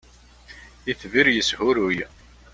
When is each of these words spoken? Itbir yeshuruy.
Itbir 0.91 1.27
yeshuruy. 1.35 1.97